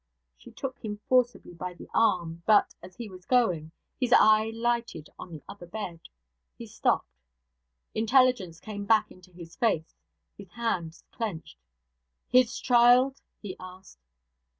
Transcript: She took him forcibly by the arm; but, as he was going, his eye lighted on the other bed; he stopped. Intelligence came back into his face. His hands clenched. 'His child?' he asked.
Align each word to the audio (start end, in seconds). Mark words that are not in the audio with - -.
She 0.35 0.49
took 0.51 0.79
him 0.79 0.97
forcibly 1.07 1.53
by 1.53 1.75
the 1.75 1.87
arm; 1.93 2.41
but, 2.47 2.73
as 2.81 2.95
he 2.95 3.07
was 3.07 3.23
going, 3.27 3.71
his 3.99 4.11
eye 4.11 4.49
lighted 4.51 5.11
on 5.19 5.31
the 5.31 5.43
other 5.47 5.67
bed; 5.67 5.99
he 6.57 6.65
stopped. 6.65 7.19
Intelligence 7.93 8.59
came 8.59 8.85
back 8.85 9.11
into 9.11 9.31
his 9.31 9.55
face. 9.55 9.93
His 10.35 10.49
hands 10.53 11.03
clenched. 11.11 11.59
'His 12.29 12.57
child?' 12.59 13.21
he 13.43 13.55
asked. 13.59 13.99